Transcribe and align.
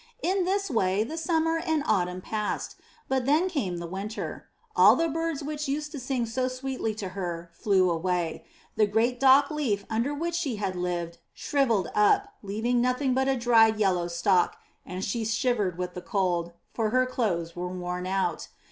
In 0.23 0.45
this 0.45 0.71
way 0.71 1.03
the 1.03 1.15
summer 1.15 1.59
and 1.59 1.83
autumn 1.85 2.21
passed, 2.21 2.75
but 3.07 3.27
then 3.27 3.47
came 3.47 3.77
the 3.77 3.85
winter. 3.85 4.47
All 4.75 4.95
the 4.95 5.07
birds 5.07 5.43
which 5.43 5.67
used 5.67 5.91
to 5.91 5.99
sing 5.99 6.25
so 6.25 6.47
sweetly 6.47 6.95
to 6.95 7.09
her 7.09 7.51
flew 7.53 7.87
away; 7.91 8.43
the 8.75 8.87
great 8.87 9.19
dock 9.19 9.51
leaf 9.51 9.85
under 9.91 10.11
which 10.11 10.33
she 10.33 10.55
had 10.55 10.75
lived 10.75 11.19
shrivelled 11.35 11.91
up 11.93 12.29
leaving 12.41 12.81
nothing 12.81 13.13
but 13.13 13.27
a 13.27 13.37
dried 13.37 13.77
yellow 13.77 14.07
stalk, 14.07 14.55
and 14.87 15.05
she 15.05 15.23
shivered 15.23 15.77
with 15.77 15.93
the 15.93 16.01
cold, 16.01 16.53
for 16.73 16.89
her 16.89 17.05
clothes 17.05 17.55
were 17.55 17.69
worn 17.69 18.07
out. 18.07 18.47